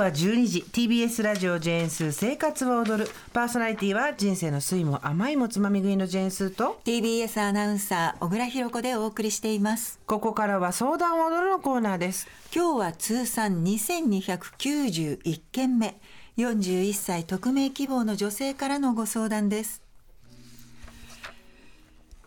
[0.00, 3.10] は12時 TBS ラジオジェーンスー生活を踊る。
[3.34, 10.00] パーソナリティは人生の酸いも甘いもつまみ食いのジェーンスーと TBS アナウンサー小倉弘子でお送りしています。
[10.06, 12.28] ここからは相談を踊るのコーナーです。
[12.54, 16.00] 今日は通算2291件目。
[16.38, 19.82] 41歳匿名希望の女性からのご相談です。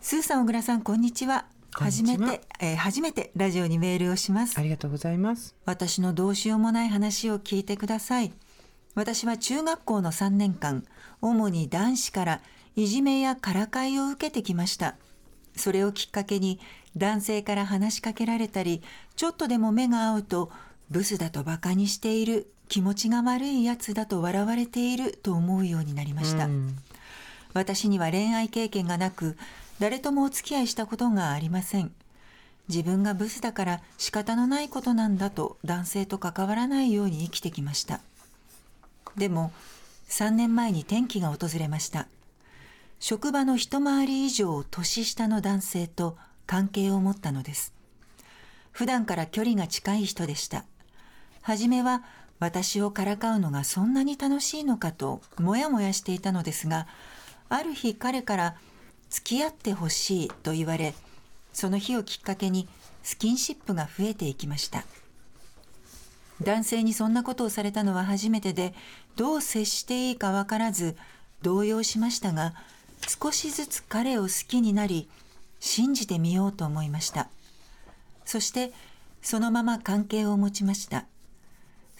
[0.00, 4.58] スーさん小倉さんこんにちは初めて、えー、初めてラジオにメールをします。
[4.58, 5.54] ありがとうございます。
[5.64, 8.32] 私のどうしようもない話を聞いてください。
[8.94, 10.84] 私は中学校の3年間
[11.20, 12.40] 主に男子から
[12.76, 14.96] いじめやからかいを受けてきました。
[15.56, 16.60] それをきっかけに
[16.96, 18.82] 男性から話しかけられたり
[19.16, 20.50] ちょっとでも目が合うと
[20.90, 26.48] ブスだとバカにしている気持ちが悪いやつだと笑われていると思うようになりました、
[27.52, 29.36] 私には恋愛経験がなく
[29.78, 31.92] 誰ともお付き合いしたことがありません。
[32.68, 38.00] 自分がブスだから仕方のないことなんだと男性と関わらないように生きてきました。
[39.16, 39.52] でも
[40.08, 42.08] 3年前に転機が訪れました。
[43.00, 47.74] 職場の一回り以上年下の男性と関係を持ったのです。
[48.70, 50.64] 普段から距離が近い人でした。
[51.42, 52.02] 初めは
[52.40, 56.86] 私をからかうのがそんなに楽しいのかともやもやしていたのですが
[57.48, 58.56] ある日彼から
[59.14, 60.92] 付き合ってほしいと言われ
[61.52, 62.66] その日をきっかけに
[63.04, 64.84] スキンシップが増えていきました。
[66.42, 68.74] 男性にそんなことをされたのは初めてで
[69.14, 70.96] どう接していいか分からず
[71.42, 72.54] 動揺しましたが
[73.06, 75.08] 少しずつ彼を好きになり
[75.60, 77.28] 信じてみようと思いました。
[78.24, 78.72] そして
[79.22, 81.06] そのまま関係を持ちました。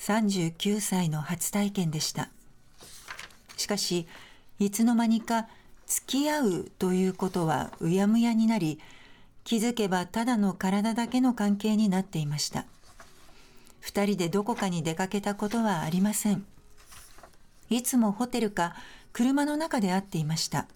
[0.00, 2.30] 39歳の初体験でした。
[3.56, 4.08] しかし
[4.58, 5.46] いつの間にか
[5.86, 8.80] 付き合うということはうやむやになり
[9.44, 12.64] 気づけばただの体だけの関係になっていました。
[13.80, 16.46] 二人でどこかに出かけたことはありません。
[17.68, 18.74] いつもホテルか
[19.12, 20.66] 車の中で会っていました。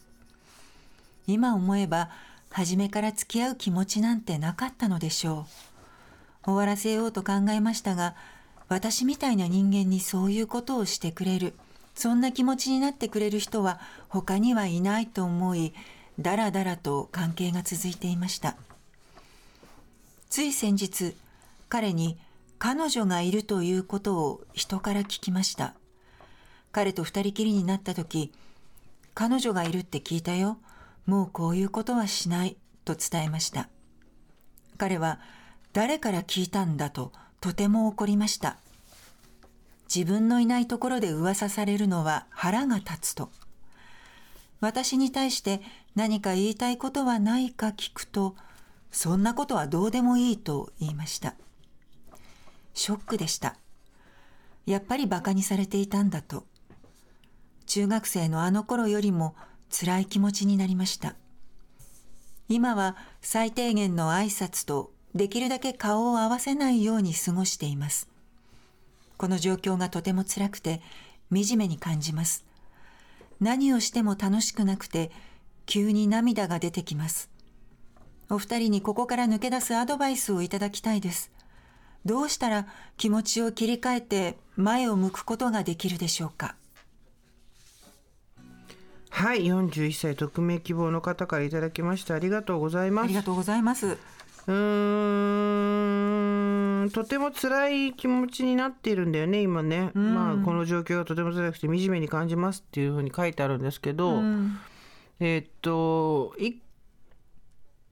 [1.26, 2.10] 今思えば
[2.50, 5.46] 初めから付き合う気持ちなんてなかったのでしょ
[6.44, 6.44] う。
[6.44, 8.14] 終わらせようと考えましたが
[8.68, 11.54] 私みたいな人間にそういうことをしてくれる。
[11.98, 15.74] そんな気持ちになってくれる人は他にはいないと思い、
[16.20, 18.56] だらだらと関係が続いていました。
[20.30, 21.16] つい先日、
[21.68, 22.16] 彼に
[22.60, 25.74] 彼女がいるということを人から聞きました。
[26.70, 28.32] 彼と二人きりになった時、
[29.14, 30.58] 彼女がいるって聞いたよ。
[31.04, 33.68] もうこういうことはしないと伝えました。
[34.76, 35.18] 彼は
[35.72, 37.10] 誰から聞いたんだと
[37.40, 38.56] とても怒りました。
[39.94, 43.30] 自分のいないところで噂されるのは腹が立つと。
[44.60, 45.60] 私に対して
[45.94, 48.36] 何か言いたいことはないか聞くと、
[48.90, 51.34] そんなことはどうでもいいと言いました。
[52.74, 53.56] ショックでした。
[54.66, 56.46] やっぱり馬鹿にされていたんだと。
[57.66, 59.34] 中学生のあの頃よりも
[59.70, 61.14] 辛い気持ちになりました。
[62.48, 68.08] 今は最低限の挨拶とできるだけ顔を合わせないように過ごしています。
[69.18, 70.80] この状況がとても辛くて
[71.30, 72.46] 惨めに感じます。
[73.40, 75.10] 何をしても楽しくなくて
[75.66, 77.28] 急に涙が出てきます。
[78.30, 81.30] お二人にここから抜け出すアドバイスをいただきたいです。
[82.04, 86.54] どうしたら気持ちを切り替えて前を向くことができるでしょうか？
[89.10, 93.04] はい、41歳匿名希望の方からいただきましたありがとうございます。
[93.06, 93.86] ありがとうございます。
[93.86, 94.54] うー
[96.64, 104.22] んとても辛い気持ちになっているんだよね今ね、まあ、この状況がとても辛くて惨めに感じますっていうふうに書いてあるんですけど、
[105.20, 106.60] えー、っとい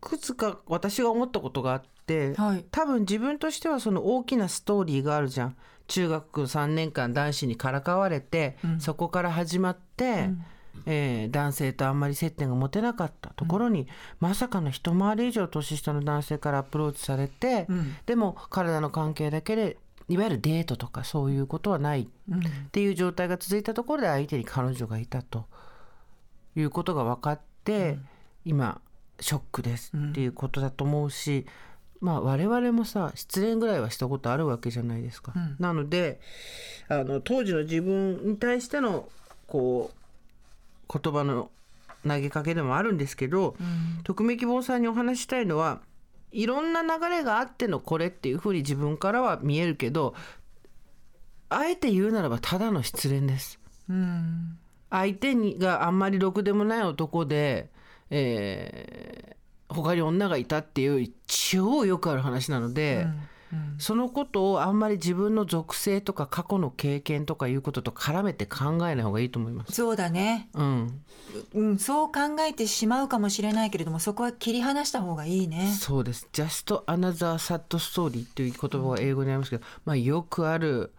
[0.00, 5.56] くつか私が思ったことがあって、はい、多分自分としてはその大きなストーリーがあるじゃん。
[5.88, 10.44] 中学3年間男子にからかわれて、うん、そこから始まって、うん
[10.86, 13.86] えー、男性とあんまり接点が持てなかったところに、うん、
[14.20, 19.78] まさかの一回り以上年下の男性からアプローチされて、うん、でも体の関係だけで
[20.08, 22.06] いわゆるデートとかそういうことはないっ
[22.70, 25.46] ていう状態が続いたところで相手に彼女がいたと
[26.54, 28.08] いうことが分かって、うん、
[28.44, 28.80] 今
[29.20, 31.46] ショックですっていうことだと思うし、
[32.00, 35.32] まあ我々もさ失恋ぐらいはしたことあるわけじゃないですか。
[35.58, 36.20] なので
[36.88, 39.08] あの当時の自分に対しての
[39.46, 40.05] こう
[40.92, 41.50] 言葉の
[42.06, 45.80] 投げかけでもあるんですけど、うん、匿名希望さんにお話したいのは
[46.32, 50.14] いろんな流れがあってのこれっていうふうに自分からは見えるけど
[51.48, 53.60] あえて言うならばただの失恋です。
[53.88, 54.58] うん、
[54.90, 57.70] 相手にがあんまりろくでもない男で、
[58.10, 63.06] えー、他に女がいたっていう超よくある話なので、
[63.78, 69.72] そのことをあんまり自分の属性とか過去の経験とかいうことと絡めて考えない方がいいと思います。
[69.72, 71.02] そうだね、うん、
[71.54, 76.28] うん、そう考えてしまうかもしれないけれどもそこは切り離した方がいいねそうです。
[76.32, 80.92] Just another sad story っていう言葉が英語にありますけど、まあよくある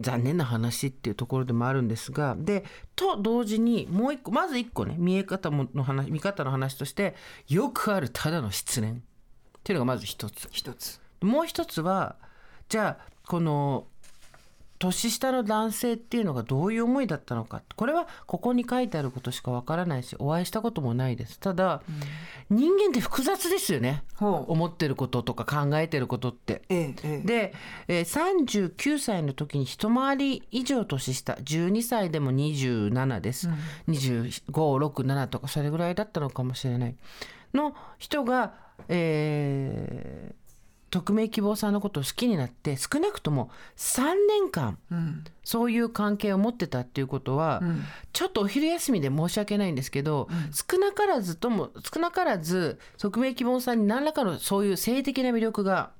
[0.00, 2.64] 残念な話っていうところでもあるんですが、で
[2.96, 7.14] と同時にもう一個まず一個ね見え方もの話見方の話として
[7.46, 8.94] よくあるただの失恋っ
[9.62, 10.48] ていうのがまず一つ。
[10.50, 12.16] 一つもう一つは
[12.68, 13.86] じゃあこの
[14.78, 17.62] 年下の男性っていうのがどういう思いだったのか。
[17.74, 21.40] これはここに書いてあることしかわからないしお会いしたこともないです。
[21.40, 21.82] ただ、
[22.48, 24.04] 人間って複雑ですよね。
[24.20, 26.62] 思ってることとか考えてることって。
[26.68, 27.26] ええええ。
[27.26, 27.54] で、
[27.88, 31.32] えー39歳の時に一回り以上年下。
[31.32, 33.48] 12歳でも27です、
[33.88, 36.94] 2567とかそれぐらいだったのかもしれない。
[37.52, 38.54] の人が、
[38.88, 40.47] えー
[40.90, 44.78] 匿名希望さんのことを好きになって少なくとも3年間
[45.44, 47.82] そういう関係を持ってたっていうことは、うん
[48.12, 55.90] ちょっとお昼休みで申し訳ないんですけど、少なからずとも少なからず匿名希望さんに何らかのそういう性的な魅力が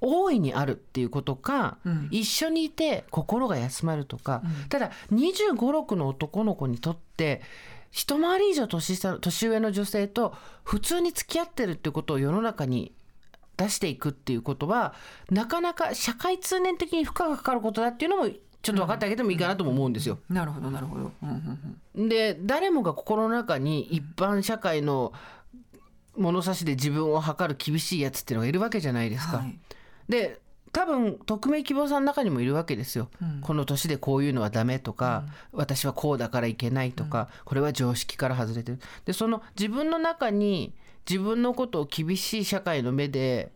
[0.00, 1.78] 大いにあるっていうことか、
[2.12, 7.42] 一緒にいて心が休まるとか、ただ2 5 6の男の子にとって
[7.90, 12.92] 一回り以上年下年上の女性と普通に付き合ってるっていうことを世の中に
[13.58, 14.94] 出していくっていうことは
[15.30, 18.30] なかなか社会通念的に負荷がかかることだっていうのも
[18.62, 20.18] ちょっと分かってあげてもいいかなとも思うんですよ。
[20.28, 25.12] なるほどなるほど、うんうんうんで誰もが心の中に一般社会の
[26.16, 29.38] 物差しで自分を測る厳しいやつっていうのがいるわけじゃないですか。
[29.38, 29.58] はい
[30.08, 30.40] で
[30.70, 33.08] 多分匿名希望さんの中にもいるわけですよ。
[33.20, 38.78] うんこの年でこういうのはダメとか、私はこうだからいけないとか、これは常識から外れてる。
[39.04, 40.74] でその自分の中に
[41.08, 43.50] 自分のことを厳しい社会の目で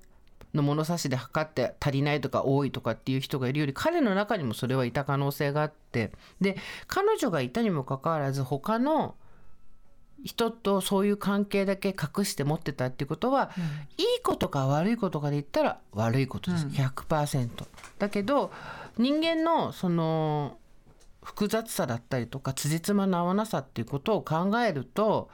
[0.54, 6.12] の物差しで測って足りないとか多いとかっていう人がいるより彼の中にもそれはいた可能性があって。
[6.40, 6.56] で
[6.86, 9.14] 彼女がいたにもかかわらず他の
[10.24, 13.50] 人とそういう関係だけ隠して持ってたっていうことは、
[13.98, 17.48] いいことか悪いことかで言ったら悪いことです、100%。
[17.98, 18.52] だけど
[18.98, 20.58] 人間のその
[21.24, 25.28] 複雑さだったりとか辻褄の合わなさっていうことを考えると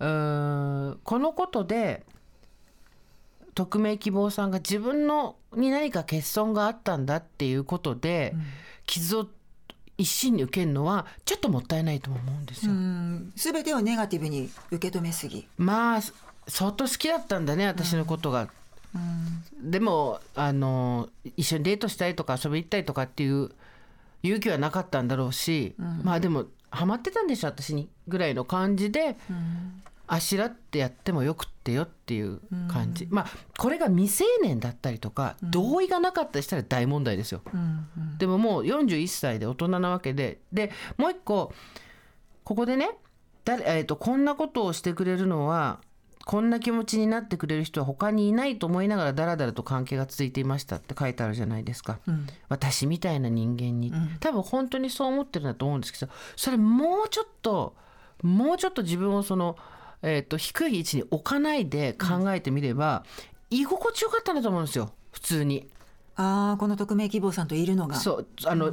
[0.00, 2.04] うーんこのことで
[3.54, 8.34] 匿名希望さんが自分のに何か欠損があったんだっていうことで、
[8.84, 9.26] 傷を
[9.96, 12.72] 一心に受けるのはちょっともったいないとも思うんですよ。
[12.72, 13.32] うん。
[13.34, 16.00] 全てをネガティブに受け止めすぎ、まあ
[16.46, 18.48] 相当好きだったんだね私のことが。
[19.58, 23.50] でもあの一緒にデートしたりとか遊び行ったりとかっていう
[24.22, 26.44] 勇気はなかったんだろうし、まあでも
[26.76, 29.16] ハマってたんでしょ私にぐらいの感じで、
[30.06, 33.26] あしらってやってもよくってよっていう感じ、まあ
[33.58, 37.42] これが未成年だったりとか、同意がなかったりしたら大問題ですよ。
[37.52, 38.18] うんうん。
[38.18, 41.52] でももう41歳で大人なわけででもう一個
[42.44, 42.90] ここでね
[43.44, 45.80] 誰、えー、とこんなことをしてくれるのは
[46.26, 52.26] こんな気持ちになってくれる人は他にいないと思いながらだらだらと関係が続いていましたって書いてあるじゃないですか、うん。
[52.48, 57.76] 私みたいな人間に、多分本当にそう思ってるんだと思うんですけどそれもうちょっと
[58.24, 59.56] もうちょっと自分をその、
[60.02, 63.04] えー、と低い位置に置かないで考えてみれば、
[63.50, 65.68] 居心地よかったんだと思うんですよ普通に。
[66.16, 67.94] ああこの匿名希望さんといるのが。
[67.94, 68.72] そうあの、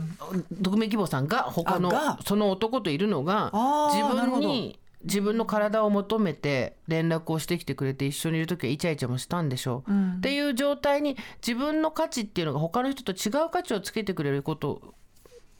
[0.63, 1.91] 匿名希望さんが他の
[2.25, 3.51] その男といるのが
[3.93, 10.11] 自分に自分の体を求めて連絡をしてきてくれて一緒にいる時はイチャイチャもしたんでしょう、うん。
[10.13, 14.93] っていう状態に自分の価値っていうのが他の人と違う価値をつけてくれること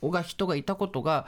[0.02, 1.28] が人がいたことが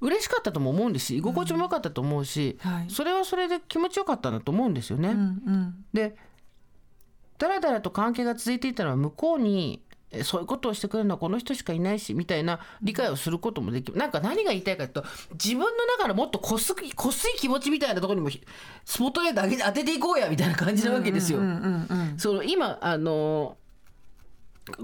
[0.00, 2.90] 嬉しかったとも思うんですし居心地も良かったと思うし、はい。
[2.90, 5.10] それはそれで気持ちよかったんだと思うんですよね。
[5.10, 5.84] うんうん。
[5.92, 6.16] で
[7.38, 13.98] だらだらと関係が続いていたのは向こうにえそういうことをしてくれるのはこの人しかいないしみたいな理解をすることもできる。
[13.98, 15.66] なんか何が言いたいかというと自分の
[15.98, 18.42] 中のもっとこすいこすい気持ちみたいなところにもひ
[18.84, 21.40] スポットライト当て当てていこうやみたいな感じなわけですよ。
[22.44, 23.56] 今あの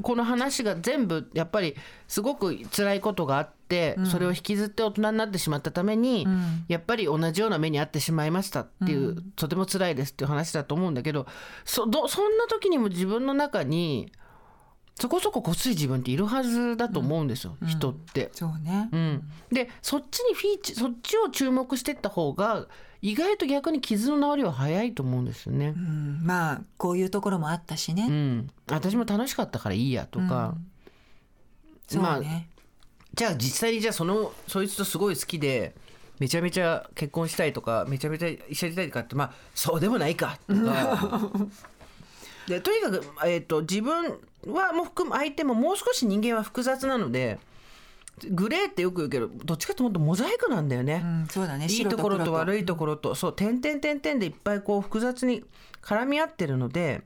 [0.00, 1.74] この話が全部やっぱり
[2.06, 6.64] すごく辛いことがあって、それを引きずって大人になってしまったために、ん。
[6.68, 11.26] やっぱり同じような目に遭ってしまいましたっていう、とても辛いですっていう話だと思うんだけど
[11.64, 14.12] そどそんな時にも自分の中に
[14.98, 18.30] そこそここつい自分っているはずだと思うんですよ、人って。
[18.32, 18.88] そうね。
[18.92, 22.66] うん、でそっちにフィーチそっちを注目していった方が
[23.00, 25.74] 意外と逆に傷の治りは早いと思うんですよね。
[25.76, 26.20] うん。
[26.22, 30.54] まあこういうところもあったしね、うん、私も楽しかったからいいやとか、
[31.88, 32.48] そうまあね、
[33.14, 35.74] じゃあ実際にじゃあそのそいつとすごい好きで
[36.18, 41.30] めちゃめちゃ結婚したいとかめちゃめちゃ一緒にいたいとかってまあそうでもないかとか
[42.48, 47.38] でとにかく、えー、と自分はも含む相手ももう少し人間は複雑なので
[48.30, 51.66] グレーってよく言うけどどっちかというとモザイクなんだよね、うん、そうだね。
[51.68, 53.14] いいところと悪いところと。
[53.14, 55.44] そう点々点々でいっぱいこう複雑に
[55.80, 57.02] 絡み合ってるので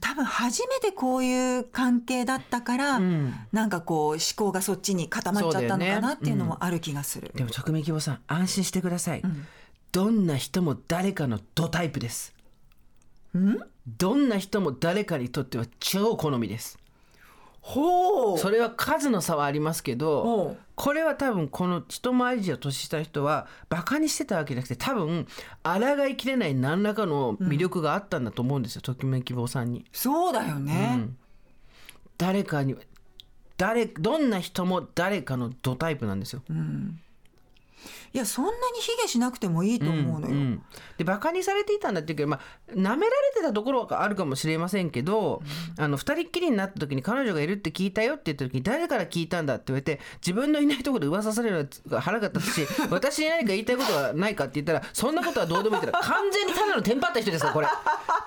[0.00, 9.46] 多分初めてこういう関係だったから、うん、なんかこう思考がそっちに固まっちゃったのかなっていうのもある気がする、ねうん、でも直面希望さん安心してください、うん、
[9.92, 12.34] どんな人も誰かのドタイプです。
[12.36, 12.37] ん
[13.86, 16.78] どんな人も誰かにとっては超好みです。
[17.60, 18.38] ほう。
[18.38, 25.26] それは数の差はありますけどこれは多分この一回り以上年下の人はバカにしてたわけじゃなくて多分
[25.62, 29.84] 抗いきれない何らかの魅力があったんだと思うんですよ、ときめき坊さんに。
[29.92, 31.16] そうだよね、うん、
[32.16, 32.76] 誰かに
[33.56, 36.42] 誰どんな人も誰かのドタイプなんですよ。
[36.48, 37.00] うん
[38.12, 40.34] いやそんなに卑下しなくてもいいと思うのよ。
[40.34, 40.62] うんうん、
[40.96, 42.96] でバカにされていたんだっていうけど、まあ、舐められ
[43.34, 45.42] てたところがあるかもしれませんけど、
[45.76, 57.68] うん、あの2人っきりになった時に彼女がいるって聞いたよって言った時に誰から聞いたんだって言われて自分のいないところで噂されるのが腹が立つし 私に何か言いたいことはないかって言ったらそんなことはどうでもいいって 完全にただのテンパった人ですからこれ。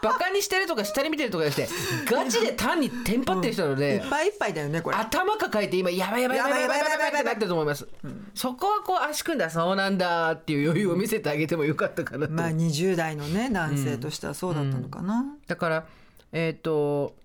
[0.01, 4.97] バカにしてるとか下に見てるとかじゃなくてガチで単にテンパってる人なので、いっぱいいっぱいだよねこれ。
[4.97, 7.87] 頭抱えて今やばいやばいやばいやばいやばいやばいってなってると思います、
[8.33, 15.29] そこはこう足組んだそうなんだっていう余裕を見せてあげてもよかったかなと、まあ20代のね男性としてはそうだったのかな、うん。
[15.29, 15.85] うん、だから
[16.31, 17.15] えっ、ー、と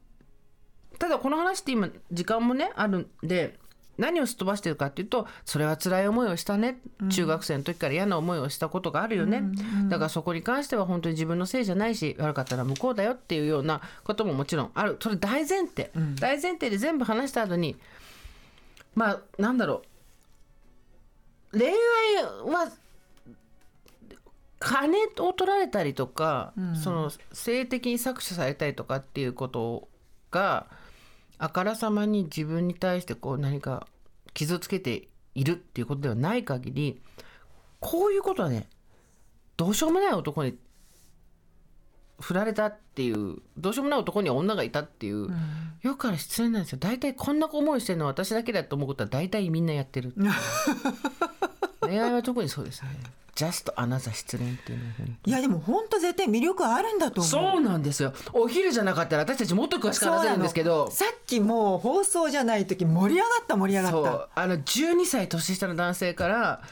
[0.99, 3.59] ただこの話って今時間もねあるんで
[3.99, 9.51] 何をすっ飛ばしてるかっていうとそれは辛い思いをしたね、うん、中学生の時から嫌な思いをしたことがあるよね、うんう
[9.85, 14.99] ん、だからそこに関しては本当に自分のせいじゃないし悪かったら向こうだよっていうようなことももちろんある。
[15.01, 17.77] それ大前提、うん、大前提で全部話した後に
[18.95, 19.96] まあなんだろう
[21.57, 21.75] 恋愛
[22.53, 22.71] は
[24.59, 29.89] 金を取られたりとか、うん、その性的に搾取されたりとかっていうこと
[30.31, 30.67] が
[31.39, 33.87] あからさまに自分に対してこう何か
[34.35, 37.01] 傷つけているっていうことではない限り
[37.81, 38.69] こういうことはね
[39.57, 40.57] どうしようもない男に
[42.21, 45.37] 振られたっていうどうしようもない男には女がいたっていう、うん、
[45.83, 46.79] よくから失礼なんですよ。
[46.81, 50.15] 大体こんな思いしてるのは私だけだと思うことは大体みんなやってる
[51.87, 52.89] 恋愛は特にそうですね。
[53.35, 54.85] ジャストアナザー失恋っていうの
[55.27, 57.31] いやでも本当絶対魅力あるんだと思う。
[57.31, 58.15] そうなんですよ。
[58.33, 60.91] お昼じゃなかったら私たちもっと詳しく話せるんですけど。
[60.91, 64.41] さっきもう放送じゃない時盛り上がった盛り上がった。
[64.43, 66.63] あの12歳年下の男性から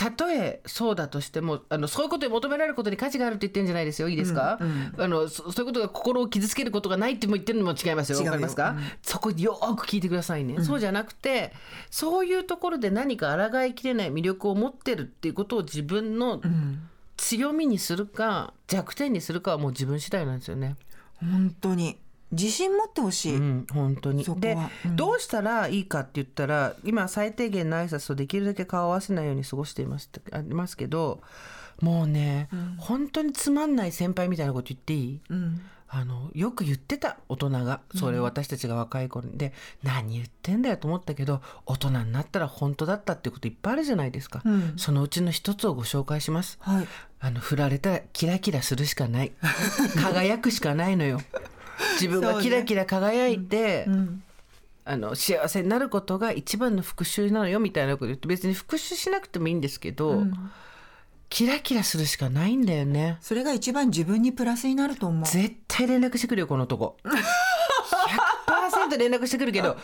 [0.00, 4.08] たとえそうだとしてもあのそういうことに求められることに価値があるって言ってるんじゃないですよ。
[4.08, 8.18] いいですか、うんうん、あのそういうことが心を傷つけることがないっても言ってるのも違いますよ。
[8.18, 11.52] わかりますか、うん、そこよく聞いてくださいね、そうじゃなくて
[11.90, 16.40] そういうところで何か抗いきれない魅力を持ってるっていうことを自分の
[17.18, 20.76] 強みにするか弱点にするかはもう自分次第なんですよね。
[21.20, 21.98] 本当に
[22.32, 24.24] 自信持ってほしい、うん、本当に。
[24.24, 31.20] で、うん、どうしたらいいかって言ったら今最低限の挨拶とできるだけ顔を合わせないように過ごしていますありますけど
[31.80, 44.42] もうね、うん、本当につまんない先輩みたいなこと言っていい、うん、あのよく言ってた大人がそれを私たちが若い頃に、で何言ってんだよと思ったけど大人になったら本当だったってこといっぱいあるじゃないですか、
[44.76, 49.32] そのうちの一つをご紹介します、はい、あの振られたらキラキラするしかない。
[50.00, 51.20] 輝くしかないのよ
[52.00, 53.84] 自分がキラキラ輝いて、ね。
[53.88, 54.22] うん、
[54.84, 60.32] あの幸せになることが一番の復讐なのよみたいなこと言って別に復讐しなくてもいいんですけど、うん、
[61.28, 63.18] キラキラするしかないんだよね。
[63.20, 65.24] それが一番自分にプラスになると思う。
[65.26, 66.96] 絶対連絡してくるよこの男。
[67.04, 69.76] 100%連絡してくるけど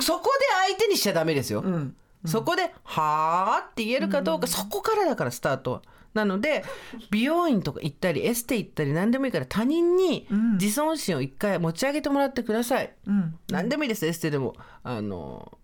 [0.00, 5.82] そこで相手にしちゃダメですよ、うん、そこで「はあ」って言えるかどうか、そこからだからスタートは。
[6.14, 6.64] なので
[7.10, 10.26] 美容院とか行ったりエステ行ったり何でもいいから他人に
[10.60, 14.54] 自尊心を一回持ち上げてもらってください、うん、何でもいいですエステでも。
[14.82, 15.58] あの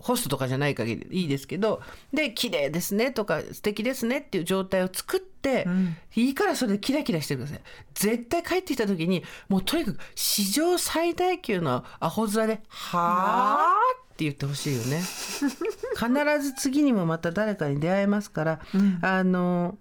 [0.00, 7.60] ホストとかじゃない限りいいですけどで綺麗ですねとか素敵ですねっていう状態を作って、うん、いいからそれでキラキラしてください。
[7.94, 13.78] 絶対帰ってきた時にもうとにかく史上最大級のアホ面で「はあ?」
[14.12, 15.02] って言ってほしいよね
[15.94, 16.08] 必
[16.40, 19.78] ず次にもまた誰かに出会えますから、うん、あの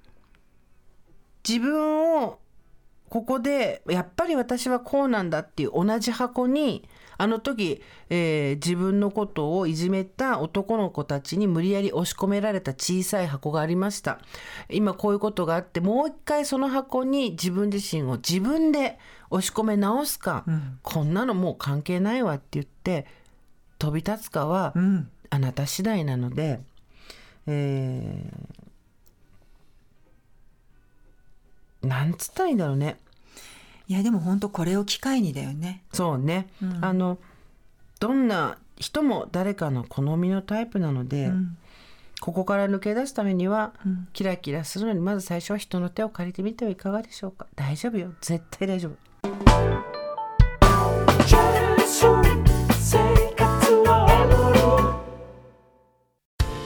[1.48, 2.40] 自分を
[3.10, 6.88] ここでやっぱり私はこうなんだっていう同じ箱に
[7.18, 14.20] あの時、えー、自分のことをいじめた男の子たちに無理やり押し込められた小さい箱がありました。
[14.70, 19.00] 今こういうことがあってもう一回その箱に自分自身を自分で
[19.32, 23.06] 押し込め直すか、うん、こんなのもう関係ないわって言って
[23.80, 24.74] 飛び立つかは
[25.30, 26.60] あなた次第なので、
[27.48, 32.98] えー、なんつったらいいんだろうね。
[33.88, 35.82] いやでも本当これを機会にだよね。
[35.94, 36.86] そうね、うん。
[36.86, 37.18] あの
[38.00, 41.58] どんな人も誰かの好みのタイプなので、うん。
[42.22, 44.08] ここから抜け出すためには、うん。
[44.14, 47.48] キラキラするのにまず最初は人の手を借りてみてはいかがでしょうか。
[47.56, 48.14] 大丈夫よ。
[48.22, 49.89] 絶対大丈夫